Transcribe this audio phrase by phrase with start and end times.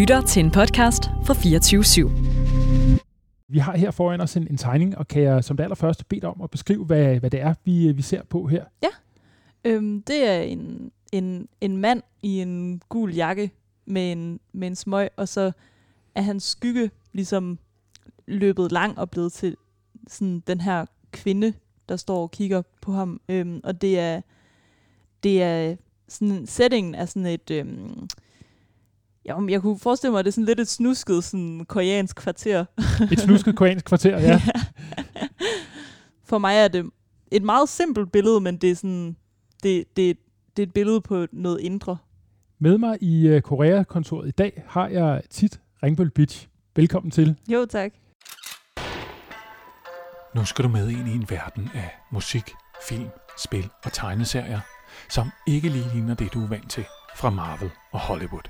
[0.00, 2.08] lytter til en podcast fra 24 /7.
[3.48, 6.26] Vi har her foran os en, en tegning, og kan jeg som det allerførste bede
[6.26, 8.64] om at beskrive, hvad, hvad det er, vi, vi ser på her?
[8.82, 8.88] Ja,
[9.64, 13.50] øhm, det er en, en, en mand i en gul jakke
[13.86, 15.52] med en, med en smøg, og så
[16.14, 17.58] er hans skygge ligesom
[18.26, 19.56] løbet lang og blevet til
[20.08, 21.52] sådan den her kvinde,
[21.88, 23.20] der står og kigger på ham.
[23.28, 24.20] Øhm, og det er,
[25.22, 25.76] det er
[26.08, 28.08] sådan, settingen er sådan et, øhm,
[29.28, 32.64] jo, jeg kunne forestille mig, at det er sådan lidt et snusket sådan koreansk kvarter.
[33.12, 34.42] Et snusket koreansk kvarter, ja.
[36.28, 36.90] For mig er det
[37.30, 39.16] et meget simpelt billede, men det er sådan,
[39.62, 40.16] det, det,
[40.56, 41.96] det er et billede på noget indre.
[42.58, 46.48] Med mig i uh, Korea-kontoret i dag har jeg tit Ringbøl Beach.
[46.76, 47.36] Velkommen til.
[47.48, 47.92] Jo, tak.
[50.34, 52.50] Nu skal du med ind i en verden af musik,
[52.88, 53.08] film,
[53.44, 54.60] spil og tegneserier,
[55.08, 56.84] som ikke lige ligner det, du er vant til
[57.16, 58.42] fra Marvel og Hollywood.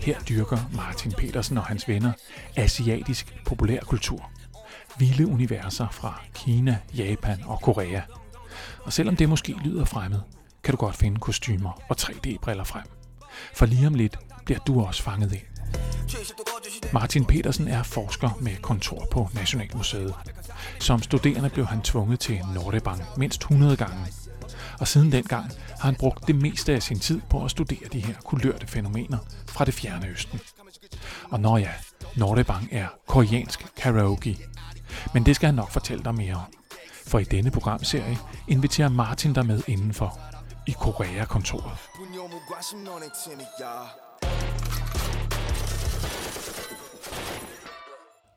[0.00, 2.12] Her dyrker Martin Petersen og hans venner
[2.56, 4.30] asiatisk populærkultur.
[4.98, 8.00] Vilde universer fra Kina, Japan og Korea.
[8.82, 10.20] Og selvom det måske lyder fremmed,
[10.64, 12.84] kan du godt finde kostymer og 3D-briller frem.
[13.54, 15.42] For lige om lidt bliver du også fanget ind.
[16.92, 20.14] Martin Petersen er forsker med kontor på Nationalmuseet.
[20.80, 24.06] Som studerende blev han tvunget til Nordebang mindst 100 gange.
[24.80, 28.00] Og siden dengang har han brugt det meste af sin tid på at studere de
[28.00, 30.40] her kulørte fænomener fra det fjerne østen.
[31.30, 31.70] Og når ja,
[32.16, 34.38] Nordebang er koreansk karaoke.
[35.14, 36.52] Men det skal han nok fortælle dig mere om.
[37.06, 40.18] For i denne programserie inviterer Martin dig med indenfor
[40.66, 41.78] i Korea-kontoret.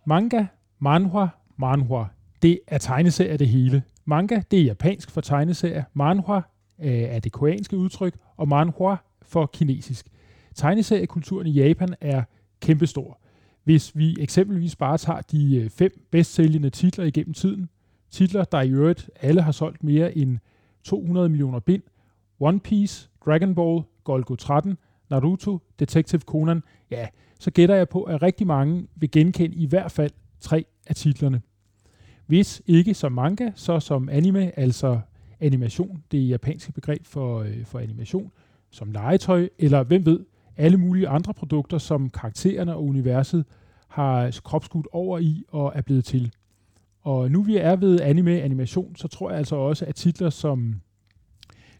[0.05, 0.45] Manga,
[0.79, 2.05] manhwa, manhwa.
[2.41, 3.83] Det er tegneserier det hele.
[4.05, 5.83] Manga, det er japansk for tegneserier.
[5.93, 6.41] Manhua
[6.79, 10.07] øh, er det koreanske udtryk, og manhua for kinesisk.
[10.55, 12.23] Tegneseriekulturen i Japan er
[12.61, 13.19] kæmpestor.
[13.63, 17.69] Hvis vi eksempelvis bare tager de øh, fem bedst sælgende titler igennem tiden,
[18.11, 20.37] titler, der i øvrigt alle har solgt mere end
[20.83, 21.83] 200 millioner bind,
[22.39, 24.77] One Piece, Dragon Ball, Golgo 13,
[25.09, 27.07] Naruto, Detective Conan, ja,
[27.39, 31.41] så gætter jeg på, at rigtig mange vil genkende i hvert fald tre af titlerne.
[32.29, 34.99] Hvis ikke som manga, så som anime, altså
[35.39, 38.31] animation, det japanske begreb for, øh, for animation,
[38.69, 40.19] som legetøj, eller hvem ved,
[40.57, 43.45] alle mulige andre produkter, som karaktererne og universet
[43.87, 46.31] har kropskudt over i og er blevet til.
[47.01, 50.81] Og nu vi er ved anime-animation, så tror jeg altså også, at titler som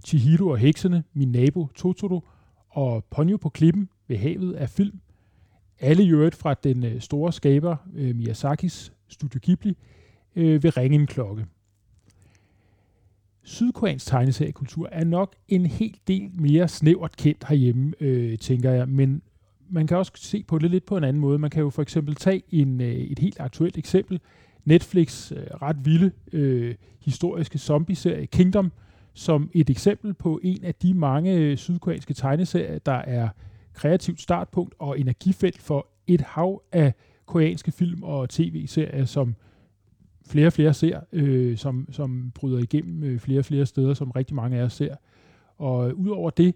[0.06, 2.28] Chihiro og heksene, Min nabo Totoro
[2.70, 5.00] og Ponyo på klippen ved havet af film,
[5.80, 9.78] alle i øvrigt fra den øh, store skaber øh, Miyazakis Studio Ghibli,
[10.40, 11.46] øh, vil ringe en klokke.
[13.44, 19.22] Sydkoreansk tegneseriekultur er nok en helt del mere snævert kendt herhjemme, øh, tænker jeg, men
[19.70, 21.40] man kan også se på det lidt på en anden måde.
[21.40, 24.20] Man kan jo for eksempel tage en, øh, et helt aktuelt eksempel.
[24.66, 28.72] Netflix øh, ret vilde øh, historiske zombie-serie Kingdom,
[29.14, 33.30] som et eksempel på en af de mange øh, sydkoreanske tegneserier, der er
[33.74, 36.94] kreativt startpunkt og energifelt for et hav af
[37.26, 39.36] koreanske film og tv-serier, som
[40.30, 44.12] flere og flere ser, øh, som, som bryder igennem øh, flere og flere steder, som
[44.12, 44.96] rigtig mange af os ser.
[45.58, 46.56] Og udover det,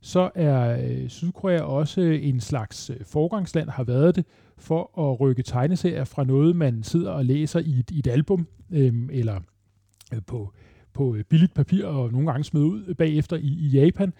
[0.00, 4.24] så er øh, Sydkorea også en slags øh, forgangsland, har været det,
[4.58, 8.46] for at rykke tegneserier fra noget, man sidder og læser i et, i et album,
[8.70, 9.40] øh, eller
[10.14, 10.52] øh, på,
[10.92, 14.12] på øh, billigt papir, og nogle gange smider ud bagefter i, i Japan,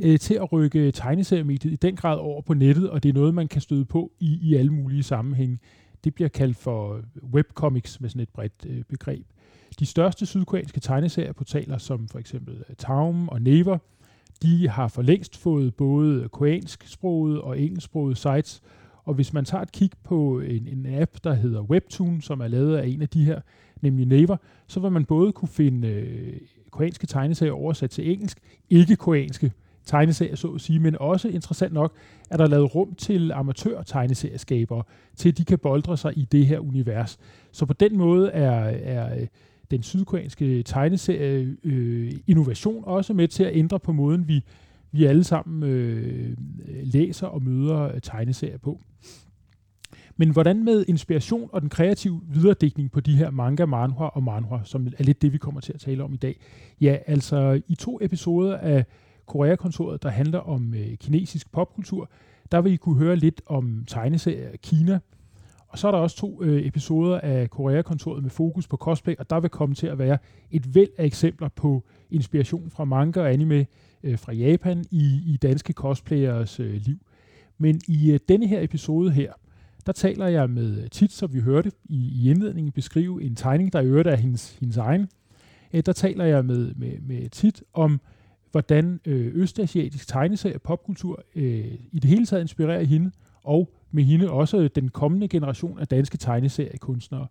[0.00, 3.34] øh, til at rykke tegneseriemediet i den grad over på nettet, og det er noget,
[3.34, 5.58] man kan støde på i, i alle mulige sammenhænge.
[6.04, 7.00] Det bliver kaldt for
[7.32, 9.26] webcomics med sådan et bredt øh, begreb.
[9.78, 13.78] De største sydkoreanske tegneserieportaler, som for eksempel øh, Taum og Naver,
[14.42, 18.62] de har for længst fået både koreansksprogede og engelsksproget sites,
[19.04, 22.48] og hvis man tager et kig på en, en app, der hedder Webtoon, som er
[22.48, 23.40] lavet af en af de her,
[23.80, 24.36] nemlig Naver,
[24.66, 26.40] så vil man både kunne finde øh,
[26.70, 28.38] koreanske tegneserier oversat til engelsk,
[28.70, 29.52] ikke koreanske
[29.84, 31.94] tegneserier, så at sige, men også interessant nok,
[32.30, 34.82] at der er lavet rum til amatør-tegneserieskabere,
[35.16, 37.18] til at de kan boldre sig i det her univers.
[37.52, 38.52] Så på den måde er,
[38.82, 39.26] er øh,
[39.70, 44.44] den sydkoreanske tegneserie øh, innovation også med til at ændre på måden, vi,
[44.92, 46.36] vi alle sammen øh,
[46.82, 48.80] læser og møder øh, tegneserier på.
[50.16, 54.60] Men hvordan med inspiration og den kreative videredækning på de her manga, manhwa og manhwa,
[54.64, 56.40] som er lidt det, vi kommer til at tale om i dag?
[56.80, 58.84] Ja, altså i to episoder af
[59.26, 62.10] Koreakontoret, der handler om øh, kinesisk popkultur,
[62.52, 64.98] der vil I kunne høre lidt om tegneserier af Kina.
[65.68, 69.30] Og så er der også to øh, episoder af Koreakontoret med fokus på cosplay, og
[69.30, 70.18] der vil komme til at være
[70.50, 73.66] et væld af eksempler på inspiration fra manga og anime
[74.02, 76.98] øh, fra Japan i, i danske cosplayers øh, liv.
[77.58, 79.32] Men i øh, denne her episode her,
[79.86, 83.72] der taler jeg med øh, Tit, som vi hørte i, i indledningen beskrive en tegning,
[83.72, 85.08] der i øvrigt er hendes, hendes egen.
[85.72, 88.00] Øh, der taler jeg med, med, med Tit om,
[88.54, 93.10] hvordan øh, østasiatisk tegneserie popkultur øh, i det hele taget inspirerer hende,
[93.44, 97.26] og med hende også den kommende generation af danske tegneseriekunstnere.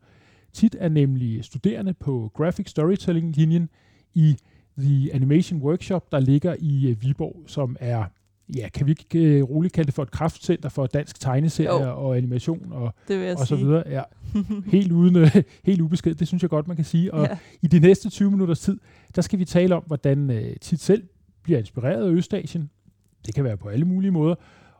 [0.53, 3.69] Tit er nemlig studerende på Graphic Storytelling-linjen
[4.13, 4.35] i
[4.77, 8.03] The Animation Workshop, der ligger i øh, Viborg, som er
[8.55, 12.05] ja, kan vi ikke uh, roligt kalde det for et kraftcenter for dansk tegneserie Jo.
[12.05, 12.93] og animation og,
[13.39, 13.83] og så videre.
[13.89, 14.01] Ja,
[14.77, 15.27] helt uden, uh,
[15.63, 17.13] helt ubeskedet, det synes jeg godt, man kan sige.
[17.13, 17.37] Og Ja.
[17.61, 18.79] i de næste 20 minutters tid,
[19.15, 21.03] der skal vi tale om, hvordan uh, Tit selv
[21.43, 22.69] bliver inspireret af Østasien.
[23.25, 24.35] Det kan være på alle mulige måder.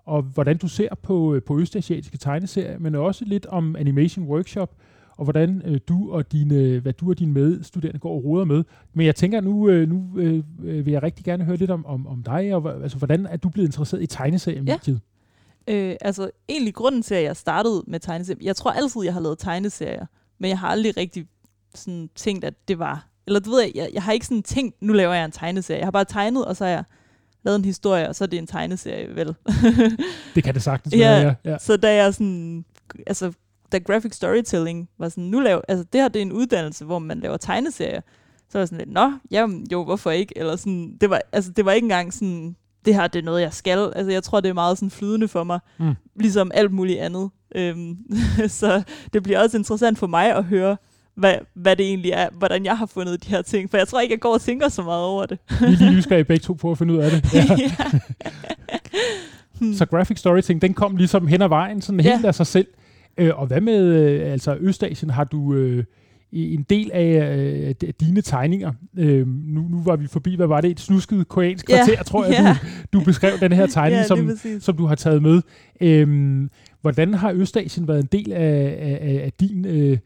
[0.06, 4.76] Og hvordan du ser på, øh, på østasiatiske tegneserier, men også lidt om Animation Workshop,
[5.18, 8.64] og hvordan øh, du og dine, hvad du og dine medstuderende går og roder med.
[8.94, 11.86] Men jeg tænker, nu, øh, nu øh, øh, vil jeg rigtig gerne høre lidt om,
[11.86, 15.02] om, om dig, og altså, hvordan er du blevet interesseret i tegneseriemediet?
[15.68, 19.22] Øh, altså, egentlig grunden til, at jeg startede med tegneserier, jeg tror altid, jeg har
[19.22, 20.06] lavet tegneserier,
[20.40, 21.28] men jeg har aldrig rigtig
[21.76, 24.76] sådan tænkt, at det var, eller du ved, jeg, jeg, jeg har ikke sådan tænkt,
[24.82, 25.78] nu laver jeg en tegneserie.
[25.80, 26.84] Jeg har bare tegnet, og så har jeg
[27.46, 29.36] lavet en historie, og så er det en tegneserie, vel?
[30.36, 30.98] Det kan det sagtens Ja.
[31.22, 31.52] være, ja.
[31.52, 31.58] ja.
[31.58, 32.66] Så da jeg sådan,
[33.08, 33.32] altså,
[33.72, 37.00] da graphic storytelling var sådan, nu laver, altså det her det er en uddannelse, hvor
[37.00, 38.02] man laver tegneserier,
[38.50, 40.38] så var jeg sådan lidt, nå, jamen jo, hvorfor ikke?
[40.38, 42.56] Eller sådan, det var, altså det var ikke engang sådan,
[42.86, 43.94] det her det er noget, jeg skal.
[43.96, 45.94] Altså jeg tror, det er meget sådan flydende for mig, Mm.
[46.16, 47.30] ligesom alt muligt andet.
[47.56, 47.98] Øhm,
[48.48, 48.84] så
[49.14, 50.78] det bliver også interessant for mig at høre,
[51.16, 54.00] hvad, hvad det egentlig er, hvordan jeg har fundet de her ting, for jeg tror
[54.00, 55.38] ikke, jeg går og tænker så meget over det.
[55.50, 57.34] Vi er lige nysgerrige begge to på at finde ud af det.
[57.34, 57.46] Ja.
[59.74, 62.28] Så graphic storytelling, den kom ligesom hen ad vejen, sådan helt Ja.
[62.28, 62.68] af sig selv.
[63.18, 65.10] Øh, og hvad med øh, altså Østasien?
[65.10, 65.84] Har du øh,
[66.32, 68.72] en del af øh, dine tegninger?
[68.98, 70.72] Øh, nu, nu var vi forbi, hvad var det?
[70.72, 71.86] Et snusket koreansk Ja.
[71.86, 72.58] kvarter, tror jeg, Ja.
[72.94, 74.64] du, du beskrev den her tegning, ja, som, præcis.
[74.64, 75.42] som du har taget med.
[75.82, 76.50] Øhm,
[76.82, 79.98] hvordan har Østasien været en del af, af, af din øh,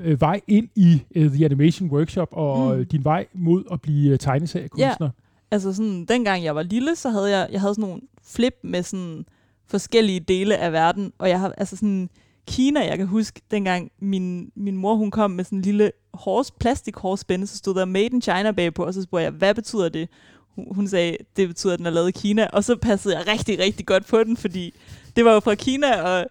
[0.00, 2.78] øh, vej ind i øh, The Animation Workshop, og Mm.
[2.78, 2.86] mm.
[2.86, 5.10] din vej mod at blive øh, tegneseriekunstner?
[5.50, 8.82] Altså sådan, dengang jeg var lille, så havde jeg, jeg havde sådan nogle flip med
[8.82, 9.24] sådan
[9.68, 12.10] forskellige dele af verden, og jeg har, altså sådan,
[12.48, 16.52] Kina, jeg kan huske, dengang min, min mor, hun kom med sådan en lille horse,
[16.60, 19.88] plastik hårspænde, så stod der Made in China bagpå, og så spurgte jeg, hvad betyder
[19.88, 20.08] det?
[20.54, 23.26] Hun, hun sagde, det betyder, at den er lavet i Kina, og så passede jeg
[23.28, 24.74] rigtig, rigtig godt på den, fordi
[25.16, 26.26] det var jo fra Kina, og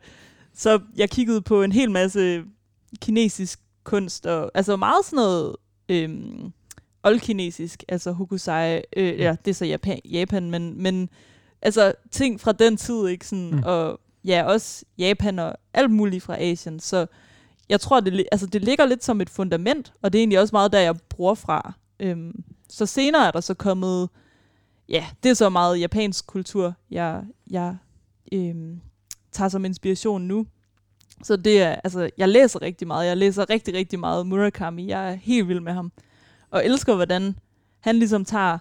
[0.54, 2.44] så jeg kiggede på en hel masse
[3.02, 5.56] kinesisk kunst, og altså meget sådan noget
[5.90, 6.54] øhm,
[7.04, 11.10] oldkinesisk, altså hokusai, øh, ja, det er så Japan, Japan men, men
[11.62, 13.58] altså ting fra den tid, ikke sådan, Mm.
[13.58, 13.64] mm.
[13.66, 17.06] og ja, også Japan og alt muligt fra Asien, så
[17.70, 20.56] jeg tror, det, altså, det ligger lidt som et fundament, og det er egentlig også
[20.56, 21.74] meget der, jeg bruger fra.
[22.00, 24.10] Øhm, så senere er der så kommet,
[24.90, 27.78] ja, det er så meget japansk kultur, jeg, jeg
[28.32, 28.82] øhm,
[29.32, 30.46] tager som inspiration nu.
[31.24, 33.08] Så det er, altså, jeg læser rigtig meget.
[33.08, 34.88] Jeg læser rigtig, rigtig meget Murakami.
[34.88, 35.92] Jeg er helt vild med ham.
[36.52, 37.36] Og elsker, hvordan
[37.80, 38.58] han ligesom tager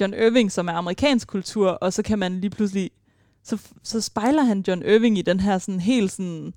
[0.00, 2.90] John Irving, som er amerikansk kultur, og så kan man lige pludselig,
[3.42, 6.54] så, så spejler han John Irving i den her sådan helt sådan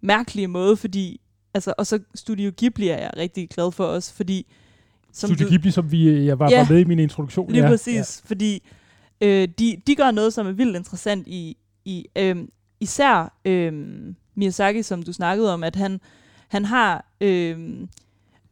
[0.00, 1.20] mærkelige måde, fordi,
[1.54, 4.46] altså, og så Studio Ghibli er jeg rigtig glad for også, fordi
[5.12, 6.58] Som Studio Ghibli, som vi, øh, jeg var, Ja.
[6.58, 7.50] var med i min introduktion.
[7.52, 8.28] Lige ja, præcis, ja.
[8.28, 8.62] fordi
[9.20, 12.36] øh, de, de gør noget, som er vildt interessant i, i øh,
[12.80, 13.72] især øh,
[14.34, 16.00] Miyazaki, som du snakkede om, at han,
[16.48, 17.80] han har, øh,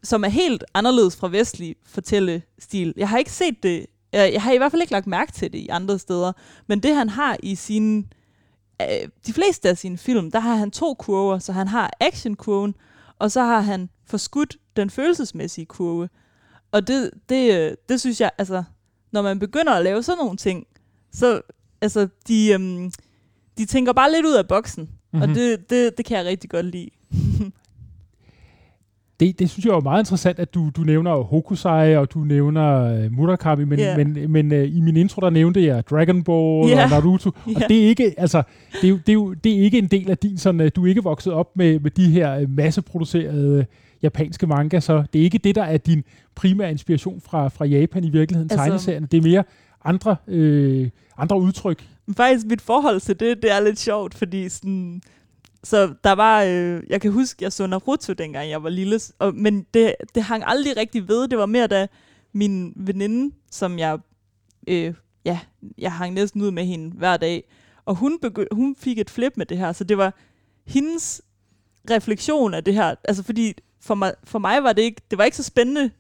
[0.03, 2.95] som er helt anderledes fra vestlig fortællestil.
[2.97, 5.53] Jeg har ikke set det, øh, jeg, har i hvert fald ikke lagt mærke til
[5.53, 6.33] det i andre steder,
[6.67, 8.05] men det han har i sine,
[8.83, 12.75] øh, de fleste af sine film, der har han to kurver, så han har actionkurven,
[13.19, 16.09] og så har han forskudt den følelsesmæssige kurve.
[16.73, 18.63] Og det, det, øh, det synes jeg, altså,
[19.13, 20.67] når man begynder at lave sådan nogle ting,
[21.13, 21.41] så,
[21.81, 22.93] altså, de, øhm,
[23.59, 24.91] de tænker bare lidt ud af boksen.
[25.12, 25.31] Mm-hmm.
[25.31, 26.88] Og det, det, det kan jeg rigtig godt lide.
[29.21, 32.99] Det, det synes jeg er meget interessant, at du, du nævner Hokusai, og du nævner
[33.07, 33.97] uh, Murakami, men, Ja.
[33.97, 36.85] men, men uh, i min intro, der nævnte jeg Dragon Ball Ja.
[36.85, 37.67] og Naruto, og Ja.
[37.69, 38.43] det er ikke, altså,
[38.83, 40.85] det er, det, er jo, det er ikke en del af din, sådan, uh, du
[40.85, 43.64] er ikke vokset op med, med de her uh, masseproducerede uh,
[44.02, 48.05] japanske manga, så det er ikke det, der er din primære inspiration fra, fra Japan
[48.05, 49.07] i virkeligheden, altså, tegneserierne.
[49.12, 49.45] Det er mere
[49.85, 51.89] andre, øh, andre udtryk.
[52.07, 55.03] Men faktisk mit forhold til det, det er lidt sjovt, fordi sådan,
[55.65, 59.35] så der var, øh, jeg kan huske, jeg så Naruto dengang jeg var lille, og,
[59.35, 61.29] men det, det hang aldrig rigtig ved.
[61.29, 61.87] Det var mere da
[62.33, 63.99] min veninde, som jeg,
[64.69, 64.95] øh,
[65.25, 65.39] ja,
[65.79, 67.45] jeg hang næsten ud med hende hver dag,
[67.85, 70.15] og hun, begy- hun fik et flip med det her, så det var
[70.67, 71.23] hendes
[71.91, 72.95] refleksion af det her.
[73.05, 75.91] Altså fordi for mig, for mig var det ikke, det var ikke så spændende,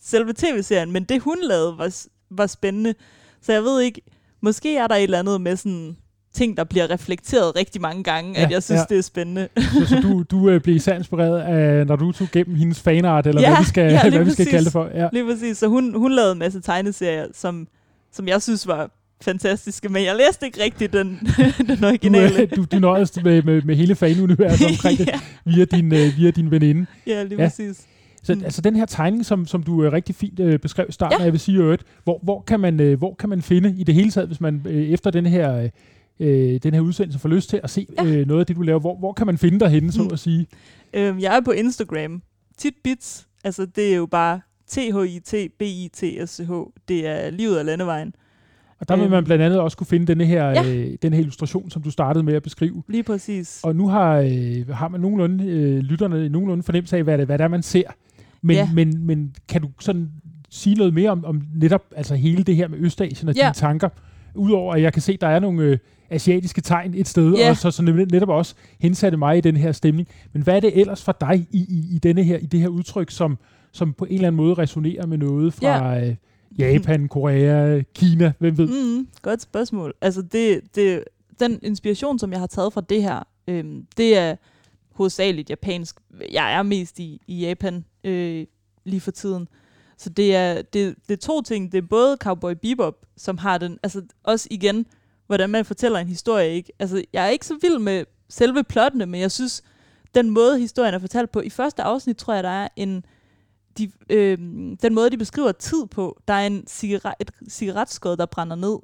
[0.00, 2.94] selve tv-serien, men det hun lavede var, var spændende.
[3.42, 4.00] Så jeg ved ikke,
[4.42, 5.96] måske er der et eller andet med sådan
[6.34, 8.84] ting, der bliver reflekteret rigtig mange gange, ja, at jeg synes, ja.
[8.88, 9.48] det er spændende.
[9.56, 13.26] så, så du, du øh, blev især inspireret af, når du tog gennem hendes fanart,
[13.26, 14.90] eller ja, hvad vi skal, ja, hvad vi skal kalde det for.
[14.94, 15.08] Ja.
[15.12, 15.58] Lige præcis.
[15.58, 17.68] Så hun, hun lavede en masse tegneserier, som,
[18.12, 18.90] som jeg synes var
[19.22, 21.28] fantastiske, men jeg læste ikke rigtig den,
[21.76, 22.36] den originale.
[22.36, 25.04] Du, øh, du, du nøjes med, med, med hele fanuniverset omkring ja.
[25.04, 26.86] det, via din, øh, via din veninde.
[27.06, 27.48] Ja, lige ja.
[27.48, 27.86] præcis.
[28.22, 28.44] Så mm.
[28.44, 31.24] altså den her tegning, som, som du øh, rigtig fint øh, beskrev starten, ja.
[31.24, 33.94] jeg vil sige øvrigt, hvor, hvor, kan man, øh, hvor kan man finde i det
[33.94, 35.68] hele taget, hvis man øh, efter den her,
[36.20, 38.04] øh, den her udsendelse får lyst til at se ja.
[38.04, 40.08] øh, noget af det, du laver, hvor, hvor kan man finde dig henne, så mm.
[40.12, 40.46] at sige?
[40.94, 42.22] Øhm, jeg er på Instagram.
[42.58, 46.52] Titbits, altså det er jo bare T-H-I-T-B-I-T-S-C-H.
[46.88, 48.14] Det er livet af landevejen.
[48.80, 49.10] Og der vil øhm.
[49.10, 50.74] man blandt andet også kunne finde denne her, ja.
[50.74, 52.82] øh, den her illustration, som du startede med at beskrive.
[52.88, 53.60] Lige præcis.
[53.64, 57.38] Og nu har, øh, har man nogenlunde, øh, lytterne nogenlunde fornemmelse af, hvad det, hvad
[57.38, 57.90] det er, man ser.
[58.42, 58.70] Men, ja.
[58.74, 60.10] men, men kan du sådan
[60.50, 63.42] sige noget mere om, om netop altså hele det her med Østasien og ja.
[63.42, 63.88] dine tanker?
[64.34, 65.78] Udover at jeg kan se, at der er nogle øh,
[66.10, 67.50] asiatiske tegn et sted, ja.
[67.50, 70.08] og så, så netop også hensatte mig i den her stemning.
[70.32, 72.68] Men hvad er det ellers for dig i, i, i, denne her, i det her
[72.68, 73.38] udtryk, som,
[73.72, 75.94] som på en eller anden måde resonerer med noget fra...
[75.94, 76.08] Ja.
[76.08, 76.16] Øh,
[76.58, 78.96] Japan, Korea, Kina, hvem ved?
[78.96, 79.94] Mm, godt spørgsmål.
[80.00, 81.04] Altså det, det,
[81.40, 84.36] den inspiration, som jeg har taget fra det her, øhm, det er
[84.92, 85.96] hovedsageligt japansk.
[86.32, 88.46] Jeg er mest i, i Japan øh,
[88.84, 89.48] lige for tiden.
[89.96, 91.72] Så det er, det, det er to ting.
[91.72, 94.86] Det er både Cowboy Bebop, som har den, altså også igen,
[95.26, 96.72] hvordan man fortæller en historie, ikke?
[96.78, 99.62] Altså, jeg er ikke så vild med selve plottene, men jeg synes,
[100.14, 103.04] den måde, historien er fortalt på, i første afsnit, tror jeg, der er en,
[103.78, 104.38] de, øh,
[104.82, 108.76] den måde, de beskriver tid på, der er en cigaret, et cigaretskod, der brænder ned.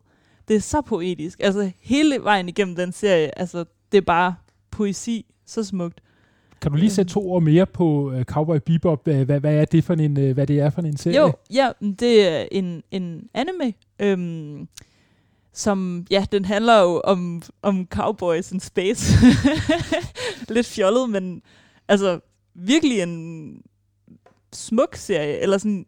[0.48, 1.40] Det er så poetisk.
[1.40, 4.34] Altså, hele vejen igennem den serie, altså, det er bare
[4.70, 5.26] poesi.
[5.46, 6.00] Så smukt.
[6.60, 9.04] Kan du lige sætte to ord mere på uh, Cowboy Bebop?
[9.04, 11.20] Hvad, hvad, er det for en, uh, hvad det er for en serie?
[11.20, 14.68] Jo, ja, det er en, en anime, øhm,
[15.52, 19.12] som, ja, den handler jo om, om cowboys in space.
[20.48, 21.42] Lidt fjollet, men
[21.88, 22.20] altså
[22.54, 23.62] virkelig en
[24.52, 25.86] smuk serie, eller sådan,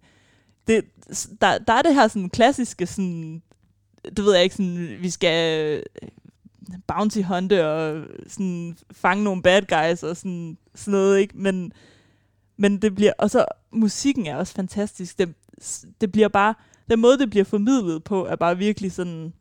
[0.66, 0.84] det,
[1.40, 3.42] der, der er det her sådan klassiske, sådan,
[4.04, 5.82] det ved jeg ikke, sådan, vi skal
[6.86, 11.38] bounty hunte og sådan fange nogle bad guys og sådan, sådan noget, ikke?
[11.38, 11.72] Men,
[12.56, 15.18] men det bliver, og så musikken er også fantastisk.
[15.18, 15.34] Det,
[16.00, 16.54] det bliver bare,
[16.90, 19.32] den måde, det bliver formidlet på, er bare virkelig sådan,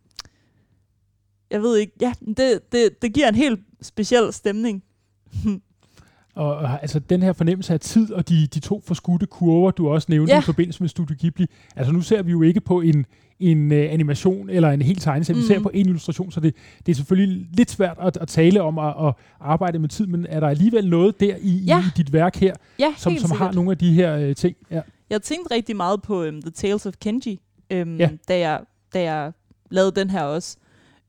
[1.49, 4.83] jeg ved ikke, ja, det, det, det giver en helt speciel stemning.
[6.37, 9.89] Og, og altså den her fornemmelse af tid og de, de to forskudte kurver, du
[9.89, 10.39] også nævnte ja.
[10.39, 11.45] i forbindelse med Studio Ghibli.
[11.75, 13.05] Altså nu ser vi jo ikke på en,
[13.39, 15.41] en uh, animation eller en helt tegneserie, mm.
[15.41, 15.63] vi ser mm.
[15.63, 19.07] på en illustration, så det, det er selvfølgelig lidt svært at, at tale om at,
[19.07, 21.79] at arbejde med tid, men er der alligevel noget der i, ja.
[21.79, 24.57] i dit værk her, ja, som, som har nogle af de her uh, ting?
[24.71, 24.81] Ja.
[25.09, 27.39] Jeg tænkte rigtig meget på um, The Tales of Kenji,
[27.73, 28.09] um, ja.
[28.27, 28.59] da, jeg,
[28.93, 29.31] da jeg
[29.69, 30.57] lavede den her også.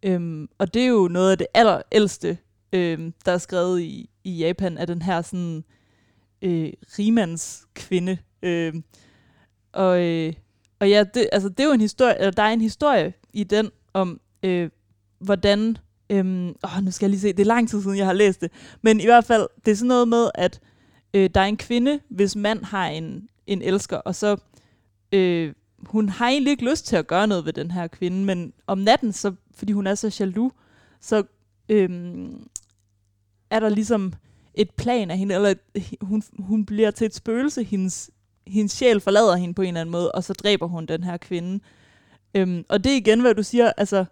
[0.09, 2.39] Um, og det er jo noget af det allerældste,
[2.73, 5.65] øh, der er skrevet i, i Japan af den her sådan
[6.43, 8.19] øh, rimands kvinde.
[8.43, 8.75] Øh,
[9.73, 10.33] og, øh,
[10.81, 13.45] og ja, det, altså, det er jo en historie, eller der er en historie i
[13.45, 14.71] den om, øh,
[15.19, 15.79] hvordan,
[16.11, 18.41] øh, åh, nu skal jeg lige se, det er lang tid siden, jeg har læst
[18.41, 20.61] det, men i hvert fald, det er sådan noget med, at
[21.15, 24.37] øh, der er en kvinde, hvis mand har en, en elsker, og så,
[25.13, 28.53] øh, hun har egentlig ikke lyst til at gøre noget ved den her kvinde, men
[28.67, 30.53] om natten, så, fordi hun er så jaloux,
[31.01, 31.23] så
[31.69, 31.89] øh,
[33.51, 34.13] er der ligesom
[34.55, 35.55] et plan af hende, eller
[36.01, 38.11] hun, hun bliver til et spøgelse, hendes,
[38.47, 41.17] hendes sjæl forlader hende på en eller anden måde, og så dræber hun den her
[41.17, 41.61] kvinde.
[42.35, 44.05] Øhm, og det er igen, hvad du siger, altså,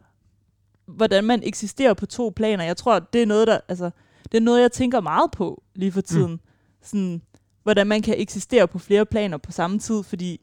[0.86, 2.64] hvordan man eksisterer på to planer.
[2.64, 3.90] Jeg tror, det er noget, der, altså,
[4.32, 6.32] det er noget, jeg tænker meget på lige for tiden.
[6.32, 6.40] Mm.
[6.82, 7.22] Sådan,
[7.62, 10.40] hvordan man kan eksistere på flere planer på samme tid, fordi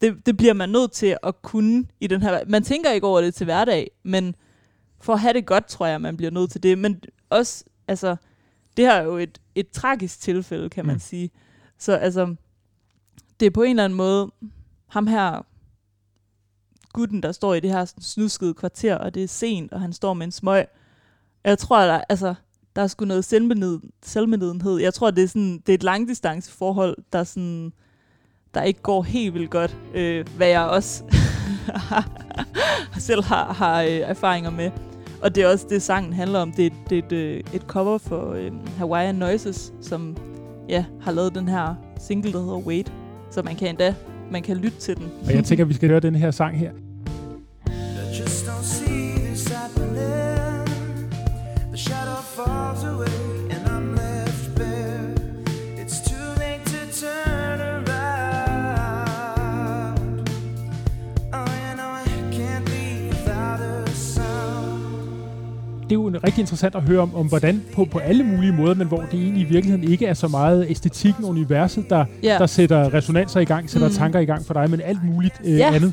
[0.00, 2.44] det, det bliver man nødt til at kunne i den her...
[2.46, 4.34] Man tænker ikke over det til hverdag, men
[5.04, 6.78] for at have det godt, tror jeg, man bliver nødt til det.
[6.78, 8.16] Men også altså,
[8.76, 11.00] det her er jo et, et tragisk tilfælde, kan man mm.
[11.00, 11.30] sige.
[11.78, 12.34] Så altså,
[13.40, 14.30] det er på en eller anden måde
[14.88, 15.46] ham her,
[16.92, 20.14] gutten, der står i det her snuskede kvarter, og det er sent, og han står
[20.14, 20.66] med en smøg.
[21.44, 22.34] Jeg tror, der, altså,
[22.76, 23.24] der er sgu noget
[24.02, 24.78] selvmedlidenhed.
[24.78, 27.72] Jeg tror, det er, sådan, det er et langdistanceforhold, der, sådan,
[28.54, 31.04] der ikke går helt vildt godt, øh, hvad jeg også
[33.08, 34.93] selv har, har øh, erfaringer med.
[35.24, 36.52] Og det er også det, sangen handler om.
[36.52, 40.16] Det, det er et, øh, et cover for øh, Hawaiian Noises, som
[40.68, 42.92] ja, har lavet den her single, der hedder Wait.
[43.30, 43.94] Så man kan endda
[44.30, 45.10] man kan lytte til den.
[45.26, 46.70] Og jeg tænker, at vi skal høre den her sang her.
[48.20, 49.44] Just don't see this
[51.70, 53.13] The shadow falls away
[65.94, 68.86] er jo rigtig interessant at høre om, om hvordan på, på alle mulige måder, men
[68.88, 72.36] hvor det egentlig i virkeligheden ikke er så meget æstetikken og universet, der, Ja.
[72.38, 73.94] der sætter resonanser i gang, sætter Mm.
[73.94, 75.74] tanker i gang for dig, men alt muligt øh, Ja.
[75.74, 75.92] andet.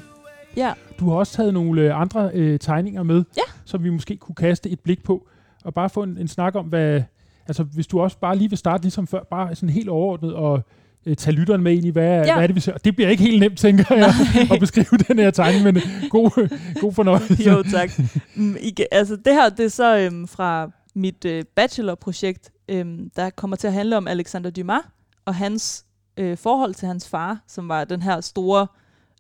[0.58, 0.74] Ja.
[1.00, 3.42] Du har også taget nogle øh, andre øh, tegninger med, Ja.
[3.66, 5.28] som vi måske kunne kaste et blik på,
[5.66, 7.02] og bare få en, en snak om, hvad...
[7.48, 10.64] Altså, hvis du også bare lige vil starte ligesom før, bare sådan helt overordnet og
[11.06, 12.34] øh, tage lytteren med ind i, hvad, ja.
[12.34, 12.78] Hvad er det, vi ser.
[12.78, 14.14] Det bliver ikke helt nemt, tænker jeg,
[14.54, 16.50] at beskrive den her tegning, men øh, god,
[16.82, 17.44] god fornøjelse.
[17.50, 17.92] Jo, tak.
[18.36, 23.30] Mm, ikke, altså, det her det er så øhm, fra mit øh, bachelorprojekt, øhm, der
[23.30, 24.82] kommer til at handle om Alexander Dumas
[25.26, 25.86] og hans
[26.18, 28.68] øh, forhold til hans far, som var den her store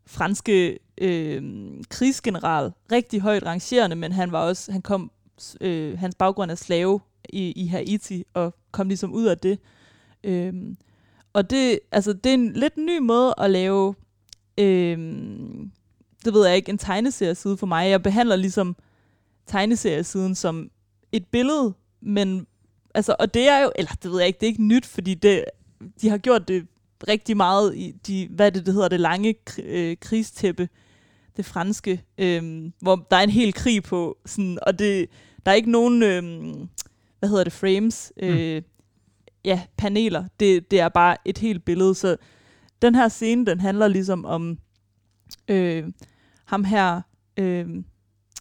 [0.06, 1.44] franske øh,
[1.90, 2.72] krigsgeneral.
[2.92, 5.12] Rigtig højt rangerende, men han var også, han kom,
[5.62, 9.60] øh, hans baggrund er slave i, i Haiti, og kom ligesom ud af det.
[10.24, 10.78] Øhm,
[11.34, 13.96] og det, altså, det er en lidt ny måde at lave
[14.58, 15.72] øhm,
[16.26, 17.90] det ved jeg ikke, en tegneserieside for mig.
[17.90, 18.76] Jeg behandler ligesom
[19.48, 20.72] tegneseriesiden som
[21.12, 22.48] et billede, men
[22.96, 25.14] altså, og det er jo, eller det ved jeg ikke, det er ikke nyt, fordi
[25.14, 25.46] det,
[26.02, 26.68] de har gjort det
[27.08, 30.70] rigtig meget i de, hvad det, det hedder, det lange øh, krigstæppe,
[31.38, 35.10] det franske, øhm, hvor der er en hel krig på, sådan, og det,
[35.46, 36.70] der er ikke nogen, øhm,
[37.20, 38.62] hvad hedder det, frames, øh,
[39.46, 40.26] ja, paneler.
[40.40, 42.18] Det, det er bare et helt billede, så
[42.82, 44.58] den her scene, den handler ligesom om
[45.48, 45.84] øh,
[46.46, 47.02] ham her,
[47.38, 47.84] øh,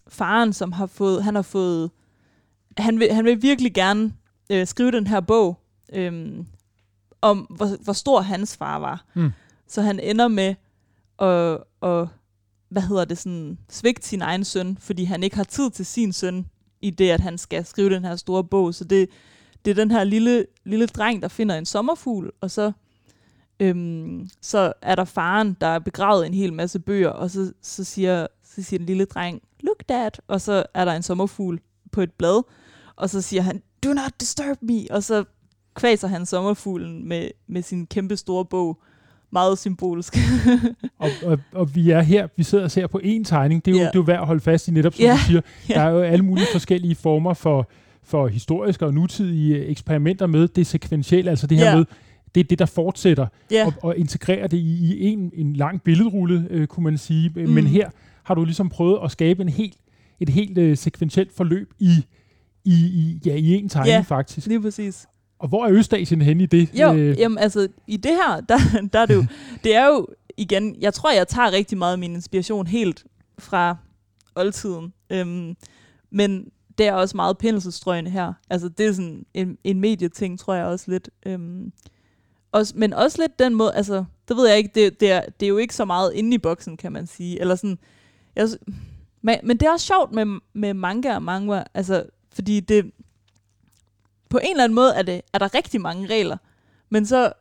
[0.09, 1.91] faren, som har fået, han har fået,
[2.79, 4.13] han vil, han vil virkelig gerne
[4.51, 5.61] øh, skrive den her bog,
[5.93, 6.45] øh,
[7.23, 9.05] om hvor, hvor stor hans far var.
[9.15, 9.31] Mm.
[9.67, 10.55] Så han ender med
[11.19, 12.09] at, at
[12.69, 16.13] hvad hedder det, sådan, svigte sin egen søn, fordi han ikke har tid til sin
[16.13, 16.47] søn,
[16.81, 18.75] i det, at han skal skrive den her store bog.
[18.75, 19.09] Så det,
[19.65, 22.73] det er den her lille, lille dreng, der finder en sommerfugl, og så,
[23.61, 27.85] øhm, så er der faren, der er begravet en hel masse bøger, og så, så,
[27.85, 31.61] siger, så siger den lille dreng, look dad, og så er der en sommerfugl
[31.93, 32.43] på et blad,
[32.97, 35.25] og så siger han, do not disturb me, og så
[35.75, 38.79] kvaser han sommerfuglen med, med sin kæmpe store bog.
[39.33, 40.17] Meget symbolisk.
[40.99, 43.65] Og, og, og vi er her, vi sidder og ser på én tegning.
[43.65, 43.85] Det er jo, Ja.
[43.87, 45.13] det er jo værd at holde fast i, netop som Ja.
[45.13, 45.41] du siger.
[45.69, 47.69] Der er jo alle mulige forskellige former for,
[48.11, 51.77] for historiske og nutidige eksperimenter med det sekventielle, altså det her Ja.
[51.77, 51.85] med,
[52.35, 55.83] det er det, der fortsætter, ja, og, og integrerer det i, i en, en lang
[55.83, 57.33] billedrulle, øh, kunne man sige.
[57.37, 57.51] Mm.
[57.51, 57.91] Men her
[58.23, 59.77] har du ligesom prøvet at skabe en helt,
[60.21, 61.91] et helt øh, sekventielt forløb i,
[62.65, 64.01] i, i, ja, i en tegning Ja.
[64.01, 64.47] faktisk.
[64.47, 65.07] lige præcis.
[65.39, 66.71] Og hvor er Østasien henne i det?
[66.81, 68.57] Jo, Øh, jamen altså, i det her, der,
[68.93, 69.25] der er det jo,
[69.65, 70.07] det er jo
[70.39, 73.05] igen, jeg tror, jeg tager rigtig meget af min inspiration helt
[73.39, 73.77] fra
[74.37, 74.93] oldtiden.
[75.13, 75.55] Øhm,
[76.13, 76.45] men
[76.81, 78.33] det er også meget penselstrøgende her.
[78.51, 81.11] Altså, det er sådan en, en medieting, tror jeg også lidt.
[81.27, 81.73] Øhm,
[82.53, 85.47] også, men også lidt den måde, altså, det ved jeg ikke, det, det, er, det
[85.47, 87.41] er jo ikke så meget inde i boksen, kan man sige.
[87.41, 87.79] Eller sådan,
[88.37, 88.49] jeg,
[89.23, 92.91] men, men det er også sjovt med, med manga og manga, altså, fordi det,
[94.29, 96.37] på en eller anden måde er, det, er der rigtig mange regler,
[96.89, 97.33] men så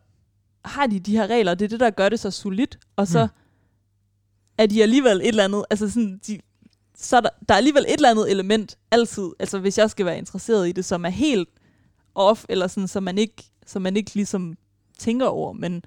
[0.65, 3.07] har de de her regler, og det er det, der gør det så solidt, og
[3.07, 3.29] så Mm.
[4.57, 6.39] er de alligevel et eller andet, altså sådan, de,
[7.01, 10.05] så er der, der er alligevel et eller andet element altid, altså hvis jeg skal
[10.05, 11.49] være interesseret i det, som er helt
[12.15, 14.57] off, eller sådan, som man ikke, som man ikke ligesom
[14.97, 15.83] tænker over, men,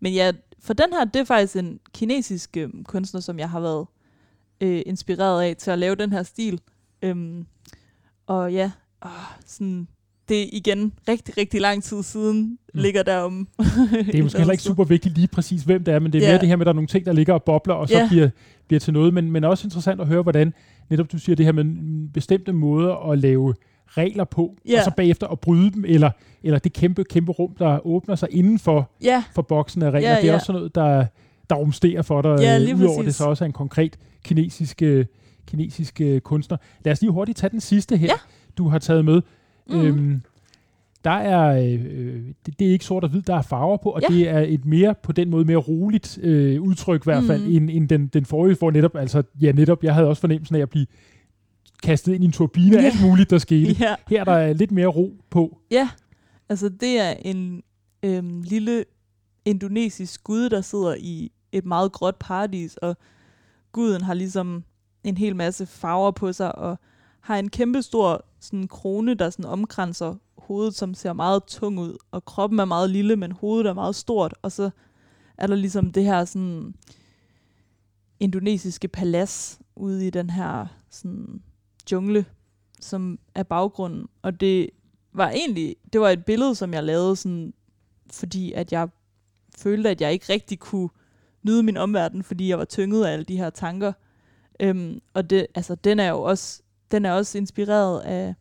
[0.00, 3.60] men ja, for den her, det er faktisk en kinesisk øh, kunstner, som jeg har
[3.60, 3.86] været
[4.60, 6.60] øh, inspireret af til at lave den her stil.
[7.02, 7.46] Øhm,
[8.26, 8.70] og ja,
[9.04, 9.10] åh,
[9.46, 9.88] sådan,
[10.28, 12.80] det er igen rigtig, rigtig lang tid siden, Mm.
[12.80, 13.48] ligger der om.
[14.06, 16.26] Det er måske heller ikke super vigtigt lige præcis, hvem det er, men det er
[16.26, 16.32] Ja.
[16.32, 17.98] mere det her med, at der er nogle ting, der ligger og bobler, og så
[17.98, 18.08] Ja.
[18.08, 18.28] bliver,
[18.66, 19.14] bliver til noget.
[19.14, 20.54] Men, men også interessant at høre, hvordan
[20.90, 21.64] netop du siger det her med
[22.12, 23.54] bestemte måder at lave
[23.88, 24.78] regler på, Ja.
[24.78, 26.10] og så bagefter at bryde dem, eller,
[26.42, 30.08] eller det kæmpe, kæmpe rum, der åbner sig inden for, Ja, for boksen af regler.
[30.10, 30.34] Ja, det er ja.
[30.34, 31.06] også sådan noget, der,
[31.50, 35.06] der rumsterer for dig, Ja, øh, udover det så også er en konkret kinesisk, øh,
[35.46, 36.56] kinesisk øh, kunstner.
[36.84, 38.12] Lad os lige hurtigt tage den sidste her, Ja.
[38.58, 39.22] du har taget med.
[39.68, 39.80] Mhm.
[39.80, 40.22] Øhm,
[41.04, 44.02] der er, øh, det, det er ikke sort og hvid, der er farver på, og
[44.10, 44.14] Ja.
[44.14, 47.52] det er et mere, på den måde, mere roligt øh, udtryk i hvert fald, Mhm.
[47.56, 50.60] end, end den, den forrige, hvor netop, altså, ja netop, jeg havde også fornemmelsen af
[50.60, 50.86] at blive
[51.82, 52.86] kastet ind i en turbine af Ja.
[52.86, 53.72] alt muligt, der skete.
[53.80, 53.94] ja.
[54.08, 55.58] Her er der lidt mere ro på.
[55.70, 55.88] Ja,
[56.48, 57.62] altså det er en
[58.02, 58.84] øhm, lille
[59.44, 62.96] indonesisk gud, der sidder i et meget gråt paradis, og
[63.72, 64.64] guden har ligesom
[65.04, 66.78] en hel masse farver på sig, og
[67.26, 71.96] har en kæmpe stor sådan, krone, der sådan omkranser hovedet, som ser meget tung ud,
[72.10, 74.70] og kroppen er meget lille, men hovedet er meget stort, og så
[75.36, 76.74] er der ligesom det her sådan
[78.20, 81.42] indonesiske palads ude i den her sådan
[81.92, 82.24] jungle,
[82.80, 84.08] som er baggrunden.
[84.22, 84.70] Og det
[85.12, 87.54] var egentlig, det var et billede, som jeg lavede sådan,
[88.12, 88.88] fordi at jeg
[89.56, 90.88] følte, at jeg ikke rigtig kunne
[91.42, 93.92] nyde min omverden, fordi jeg var tynget af alle de her tanker.
[94.60, 98.34] Øhm, og det, altså, den er jo også, den er også inspireret af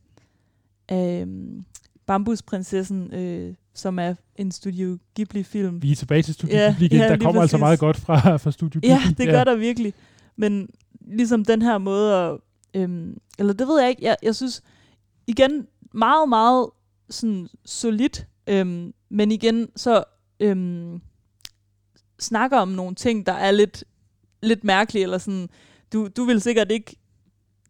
[0.89, 1.65] af øhm,
[2.05, 5.81] Bambusprinsessen, øh, som er en Studio Ghibli-film.
[5.81, 6.97] Vi er tilbage til Studio Ja, Ghibli igen.
[6.97, 7.61] ja, der kommer altså præcis.
[7.61, 8.89] meget godt fra, fra Studio Ghibli.
[8.89, 9.93] Ja, det gør der virkelig.
[10.35, 10.69] Men
[11.01, 12.37] ligesom den her måde at...
[12.73, 14.03] Øhm, eller det ved jeg ikke.
[14.05, 14.61] Jeg, jeg synes
[15.27, 16.69] igen meget, meget
[17.09, 18.27] sådan solidt.
[18.47, 20.03] Øhm, men igen så
[20.39, 21.01] øhm,
[22.19, 23.83] snakker om nogle ting, der er lidt,
[24.43, 25.03] lidt mærkelige.
[25.03, 25.49] Eller sådan,
[25.93, 26.95] du, du vil sikkert ikke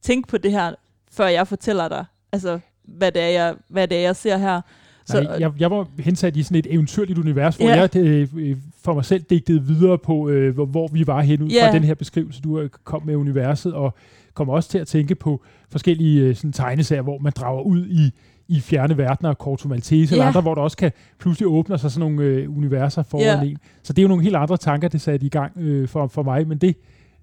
[0.05, 0.71] tænke på det her,
[1.11, 4.61] før jeg fortæller dig, altså, hvad det er, jeg, hvad det er, jeg ser her.
[5.05, 7.75] Så, Nej, jeg, jeg var hensat i sådan et eventyrligt univers, hvor Ja.
[7.81, 11.41] jeg øh, øh, for mig selv digtede videre på, øh, hvor, hvor vi var hen
[11.41, 11.67] ud Ja.
[11.67, 13.93] fra den her beskrivelse, du øh, kom med universet, og
[14.33, 18.11] kom også til at tænke på forskellige øh, sådan, tegneserier, hvor man drager ud i,
[18.47, 20.27] i fjerne verdener, Corto Maltese eller Ja.
[20.27, 23.41] andre, hvor der også kan pludselig åbne sig sådan nogle øh, universer foran Ja.
[23.41, 23.57] en.
[23.83, 26.23] Så det er jo nogle helt andre tanker, det satte i gang øh, for, for
[26.23, 26.75] mig, men det,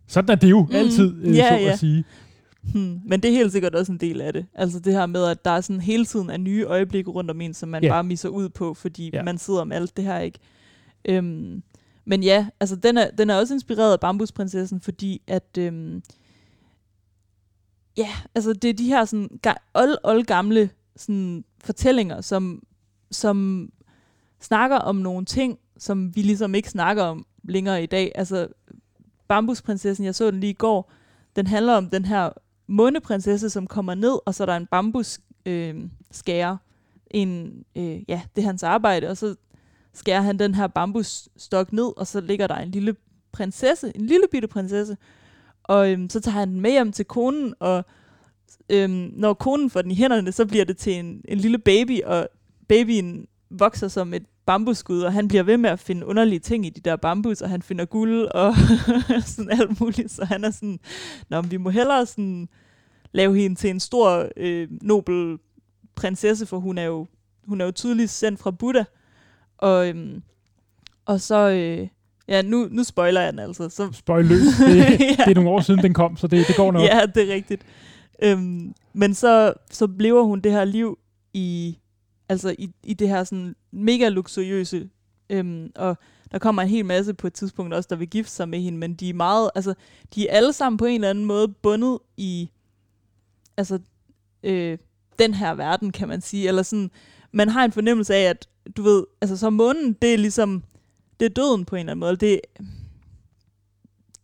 [0.06, 0.74] sådan er det jo Mm.
[0.74, 1.72] altid, øh, Ja, så ja.
[1.72, 2.04] at sige.
[2.62, 3.00] Hmm.
[3.06, 4.46] Men det er helt sikkert også en del af det.
[4.54, 7.40] Altså det her med, at der er sådan hele tiden af nye øjeblikke rundt om
[7.40, 7.88] en, som man Ja.
[7.88, 9.22] bare misser ud på, fordi Ja.
[9.22, 10.38] man sidder med alt det her, ikke?
[11.04, 11.62] Øhm,
[12.04, 15.58] men ja, altså den er, den er også inspireret af Bambusprinsessen, fordi at...
[15.58, 16.02] Øhm,
[17.96, 19.28] ja, altså det er de her sådan
[19.74, 22.62] old, old gamle sådan, fortællinger, som,
[23.10, 23.68] som
[24.40, 28.12] snakker om nogle ting, som vi ligesom ikke snakker om længere i dag.
[28.14, 28.48] Altså
[29.28, 30.92] Bambusprinsessen, jeg så den lige i går,
[31.36, 32.30] den handler om den her
[32.66, 35.76] måneprinsesse, som kommer ned, og så er der en bambus øh,
[36.10, 36.56] skærer.
[37.10, 39.34] En, øh, ja, det er hans arbejde, og så
[39.92, 42.96] skærer han den her bambusstok ned, og så ligger der en lille
[43.32, 44.96] prinsesse, en lille bitte prinsesse,
[45.62, 47.84] og øhm, så tager han den med hjem til konen, og
[48.68, 52.02] øhm, når konen får den i hænderne, så bliver det til en, en lille baby,
[52.02, 52.28] og
[52.68, 56.70] babyen vokser som et bambusskud, og han bliver ved med at finde underlige ting i
[56.70, 58.54] de der bambus, og han finder guld og
[59.26, 60.78] sådan alt muligt, så han er sådan,
[61.30, 62.48] Nå, men vi må hellere sådan
[63.12, 65.38] lave hende til en stor, øh, nobel
[65.94, 67.06] prinsesse, for hun er jo,
[67.48, 68.84] hun er jo tydeligt sendt fra Buddha,
[69.58, 70.22] og, øhm,
[71.06, 71.88] og så, øh,
[72.28, 74.40] ja, nu, nu spoiler jeg den altså, så løs.
[74.68, 75.24] Det, Ja.
[75.24, 76.82] det er nogle år siden, den kom, så det, det går nok.
[76.82, 77.62] Ja, det er rigtigt.
[78.22, 80.98] Øhm, men så, så lever hun det her liv
[81.34, 81.78] i,
[82.32, 84.88] altså i, i det her sådan mega luksuriøse,
[85.30, 85.96] øhm, og
[86.30, 88.78] der kommer en hel masse på et tidspunkt også, der vil gifte sig med hende,
[88.78, 89.74] men de er meget, altså,
[90.14, 92.50] de er alle sammen på en eller anden måde bundet i,
[93.56, 93.78] altså,
[94.42, 94.78] øh,
[95.18, 96.90] den her verden, kan man sige, eller sådan,
[97.32, 100.62] man har en fornemmelse af, at du ved, altså så månen, det er ligesom,
[101.20, 102.64] det er døden på en eller anden måde, det er,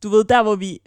[0.03, 0.81] du ved, der hvor vi,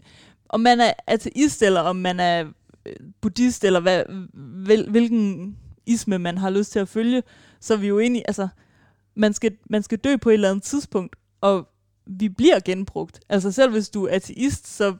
[0.50, 2.48] om man er ateist, eller om man er
[2.86, 4.04] øh, buddhist, eller hvad,
[4.34, 7.24] hvil, hvilken isme man har lyst til at følge,
[7.60, 8.48] så er vi jo egentlig, altså,
[9.16, 11.68] man skal, man skal dø på et eller andet tidspunkt, og
[12.06, 13.20] vi bliver genbrugt.
[13.30, 14.96] Altså selv hvis du er ateist, så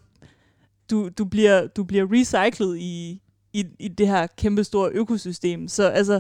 [0.90, 3.22] du, du, bliver, du bliver recyclet i,
[3.54, 5.68] i, i det her kæmpe store økosystem.
[5.68, 6.20] Så altså,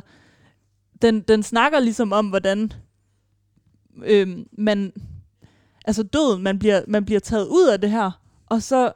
[1.02, 2.74] den, den snakker ligesom om, hvordan
[4.04, 4.94] øhm, man,
[5.86, 8.12] altså døden, man bliver, man bliver taget ud af det her,
[8.46, 8.94] og så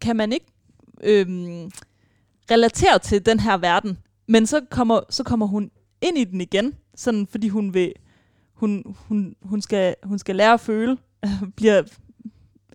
[0.00, 0.46] kan man ikke
[1.02, 1.70] øhm,
[2.50, 3.98] relatere til den her verden.
[4.26, 7.92] Men så kommer, så kommer hun ind i den igen, sådan fordi hun vil,
[8.52, 10.98] hun, hun, hun, skal, hun skal lære at føle,
[11.56, 11.82] bliver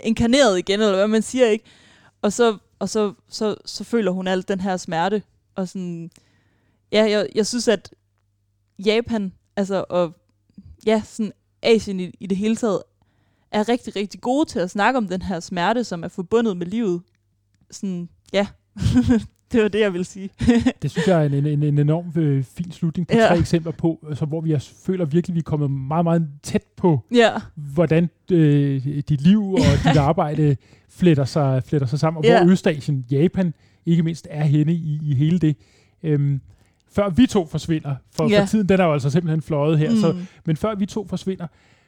[0.02, 1.66] inkarneret igen, eller hvad man siger, ikke?
[2.22, 5.24] Og så, og så, så, så føler hun alt den her smerte,
[5.56, 6.12] og sådan,
[6.92, 7.94] ja, jeg, jeg synes, at
[8.86, 10.14] Japan, altså, og
[10.86, 11.32] ja, sådan
[11.62, 12.84] Asien i, i det hele taget,
[13.52, 16.66] er rigtig, rigtig gode til at snakke om den her smerte, som er forbundet med
[16.68, 17.02] livet.
[17.72, 18.48] Sådan, ja,
[19.52, 20.30] det var det, jeg ville sige.
[20.82, 23.28] Det synes jeg er en, en, en, en enorm øh, fin slutning på Ja.
[23.28, 26.64] tre eksempler på, altså, hvor vi også føler virkelig, vi er kommet meget, meget tæt
[26.78, 30.56] på, ja, hvordan øh, dit liv og dit arbejde
[30.90, 32.44] fletter sig, fletter sig sammen, og Ja.
[32.44, 33.54] hvor Østasien, Japan,
[33.86, 35.56] ikke mindst er henne i, i hele det.
[36.04, 36.42] Øhm,
[36.92, 38.42] før vi to forsvinder, for, Ja.
[38.42, 39.98] for tiden den er jo altså simpelthen fløjet her, mm.
[39.98, 41.48] så, men før vi to forsvinder,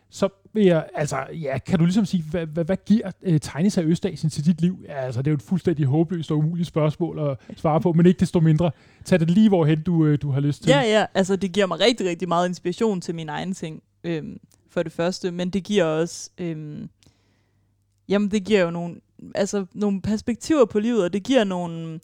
[0.10, 3.78] så vil jeg, altså, ja, kan du ligesom sige, hvad, hvad, hvad giver øh, tegnes
[3.78, 4.84] af Østasien til dit liv?
[4.88, 8.06] Ja, altså, det er jo et fuldstændig håbløst og umuligt spørgsmål at svare på, men
[8.06, 8.72] ikke desto mindre.
[9.06, 10.70] Tag det lige hvorhen, du, øh, du har lyst til.
[10.70, 14.40] Ja, ja, altså det giver mig rigtig, rigtig meget inspiration til mine egne ting, øhm,
[14.70, 16.90] for det første, men det giver også, øhm,
[18.10, 18.96] jamen det giver jo nogle,
[19.36, 22.00] altså nogle perspektiver på livet, og det giver nogle,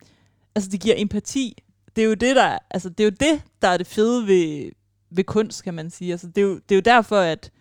[0.56, 1.64] altså det giver empati.
[1.96, 4.72] Det er jo det, der, altså det er jo det, der er det fede ved,
[5.10, 6.12] ved kunst, kan man sige.
[6.12, 7.52] Altså det er jo, det er jo derfor, at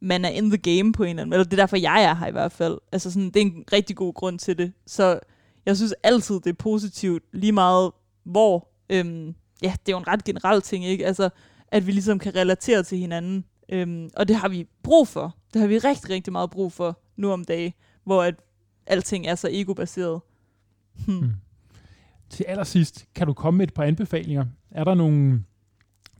[0.00, 2.02] man er in the game på en eller anden måde, eller det er derfor, jeg
[2.02, 2.78] er her i hvert fald.
[2.92, 4.72] Altså sådan, det er en rigtig god grund til det.
[4.86, 5.20] Så
[5.66, 7.90] jeg synes altid, det er positivt, lige meget
[8.24, 11.06] hvor, øhm, ja, det er jo en ret generel ting, ikke?
[11.06, 11.28] Altså,
[11.68, 13.44] at vi ligesom kan relatere til hinanden.
[13.68, 15.36] Øhm, og det har vi brug for.
[15.52, 17.72] Det har vi rigtig, rigtig meget brug for nu om dagen,
[18.04, 18.34] hvor at
[18.86, 20.20] alting er så ego-baseret.
[21.06, 21.18] Hmm.
[21.18, 21.30] hmm.
[22.30, 24.44] Til allersidst, kan du komme med et par anbefalinger?
[24.70, 25.44] Er der nogle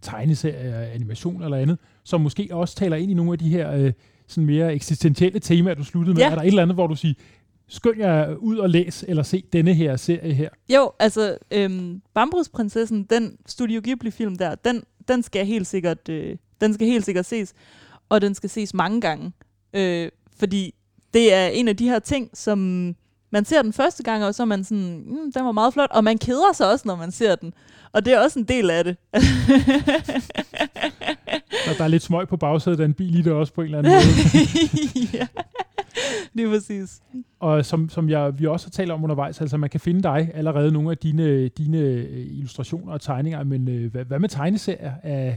[0.01, 3.93] tegneserier, animation eller andet, som måske også taler ind i nogle af de her øh,
[4.27, 6.23] sådan mere eksistentielle temaer, du sluttede med?
[6.23, 6.31] Ja.
[6.31, 7.15] Er der et eller andet, hvor du siger,
[7.69, 10.49] skynd jer ud og læs, eller se denne her serie her?
[10.69, 16.75] Jo, altså, øhm, Bambusprinsessen, den Studio Ghibli-film der, den, den skal helt sikkert, øh, den
[16.75, 17.55] skal helt sikkert ses,
[18.09, 19.33] og den skal ses mange gange,
[19.75, 20.75] øh, fordi
[21.15, 22.59] det er en af de her ting, som
[23.31, 25.91] man ser den første gang, og så er man sådan, mm, den var meget flot,
[25.91, 27.55] og man keder sig også, når man ser den,
[27.93, 28.97] og det er også en del af det.
[31.67, 33.65] Der, der er lidt smøg på bagsædet af en bil i det også på en
[33.65, 34.03] eller anden måde.
[35.19, 35.27] ja,
[36.33, 37.01] lige præcis.
[37.41, 40.31] Og som, som jeg, vi også har talt om undervejs, altså man kan finde dig
[40.35, 45.37] allerede nogle af dine, dine øh, illustrationer og tegninger, men øh, hvad, hvad med tegneserier?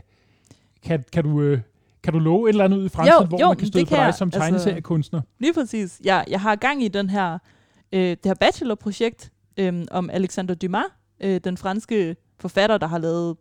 [0.84, 1.60] Kan, kan, du, øh,
[2.04, 3.84] kan du love et eller andet ud i fremtiden, Jo, hvor jo, man kan støde
[3.84, 4.14] det på dig jeg.
[4.14, 5.22] som Altså- tegneseriekunstner?
[5.40, 6.02] Lige præcis.
[6.04, 7.38] Jeg, jeg har gang i den her,
[7.94, 10.84] øh, det her bachelorprojekt øh, om Alexander Dumas,
[11.22, 13.36] øh, den franske forfatter, der har lavet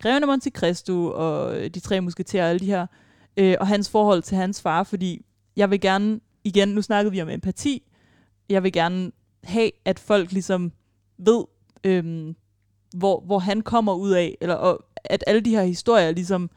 [0.00, 2.86] Greven af Monte Cristo og øh, De Tre Musketerer og alle de her,
[3.36, 5.24] øh, og hans forhold til hans far, fordi
[5.56, 7.82] jeg vil gerne, igen, nu snakkede vi om empati,
[8.48, 9.12] jeg vil gerne
[9.44, 10.72] have, at folk ligesom
[11.18, 11.44] ved,
[11.84, 12.34] øh,
[12.96, 16.50] hvor, hvor han kommer ud af, eller og, at alle de her historier ligesom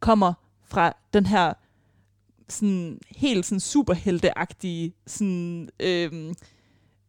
[0.00, 0.32] kommer
[0.64, 1.52] fra den her
[2.48, 6.34] sådan helt sådan superhelteagtige, sådan, øhm,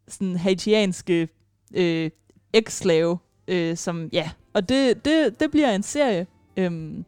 [0.08, 1.28] sådan haitianske
[1.74, 2.12] øh,
[2.54, 3.18] ekslave,
[3.48, 6.28] øh, som, ja, og det, det, det bliver en serie.
[6.58, 7.06] Øhm,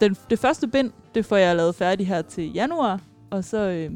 [0.00, 3.90] den, det første bind, det får jeg lavet færdig her til januar, og så, øh,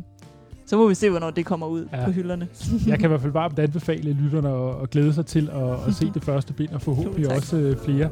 [0.67, 2.05] så må vi se, hvornår det kommer ud Ja.
[2.05, 2.49] på hylderne.
[2.87, 5.95] Jeg kan i hvert fald varmt anbefale lytterne at, at glæde sig til at, at
[5.95, 7.37] se det første bind, og forhåbentlig Jo, tak.
[7.39, 8.11] også øh, flere.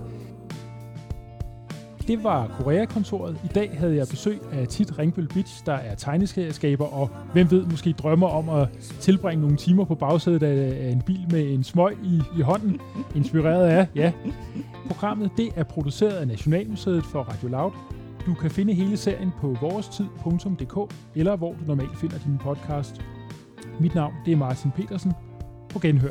[2.09, 3.37] Det var Korea-kontoret.
[3.45, 7.67] I dag havde jeg besøg af Tit Ringbøl Beach, der er tegneskaber, og hvem ved,
[7.67, 8.69] måske drømmer om at
[9.01, 12.81] tilbringe nogle timer på bagsædet af af en bil med en smøg i, i hånden,
[13.15, 14.13] inspireret af, ja.
[14.87, 17.73] Programmet det er produceret af Nationalmuseet for Radio Loud.
[18.27, 23.01] Du kan finde hele serien på vorestid.dk, eller hvor du normalt finder din podcast.
[23.81, 25.13] Mit navn det er Martin Petersen.
[25.69, 26.11] På genhør.